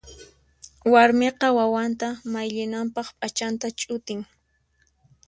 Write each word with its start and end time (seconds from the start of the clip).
Warmiqa 0.93 1.47
wawanta 1.57 2.07
mayllinanpaq 2.31 3.07
p'achanta 3.19 3.65
ch'utin. 3.79 4.19